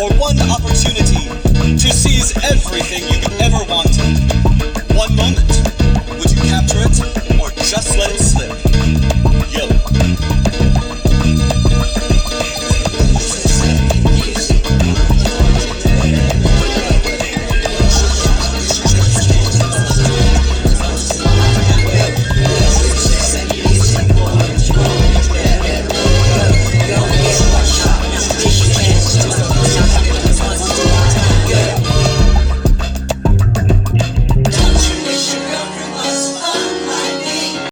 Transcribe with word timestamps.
or 0.00 0.08
one 0.16 0.38
opportunity 0.50 1.28
to 1.76 1.88
seize 1.92 2.34
everything 2.44 3.02
you 3.12 3.18
have 3.20 3.40
ever 3.52 3.62
wanted. 3.68 4.12
One 4.94 5.14
moment, 5.16 5.48
would 6.18 6.30
you 6.30 6.40
capture 6.48 6.80
it 6.86 6.96
or 7.40 7.50
just 7.62 7.96
let 7.98 8.12
it 8.14 8.19